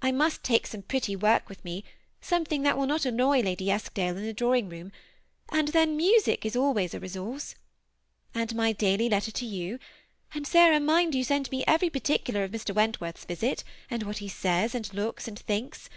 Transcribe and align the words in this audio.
I 0.00 0.12
must 0.12 0.44
take 0.44 0.68
some 0.68 0.82
pretty 0.82 1.16
work 1.16 1.48
with 1.48 1.64
me, 1.64 1.82
something 2.20 2.62
that 2.62 2.78
will 2.78 2.86
not 2.86 3.04
annoy 3.04 3.40
Lady 3.40 3.72
Eskdale 3.72 4.16
in 4.16 4.22
the 4.24 4.32
drawing 4.32 4.68
room; 4.68 4.92
and 5.48 5.66
then 5.66 5.96
music 5.96 6.46
is 6.46 6.54
always 6.54 6.94
a 6.94 7.00
resource. 7.00 7.56
And 8.36 8.54
my 8.54 8.70
daily 8.70 9.08
letter 9.08 9.32
to 9.32 9.44
you; 9.44 9.80
and, 10.32 10.46
Sarah, 10.46 10.78
mind 10.78 11.16
you 11.16 11.24
send 11.24 11.50
me 11.50 11.64
every 11.66 11.90
particular 11.90 12.44
of 12.44 12.52
Mr. 12.52 12.72
Wentworth's 12.72 13.24
visit, 13.24 13.64
and 13.90 14.04
what 14.04 14.18
he 14.18 14.28
says, 14.28 14.76
and 14.76 14.94
looks, 14.94 15.26
and 15.26 15.40
thinks. 15.40 15.90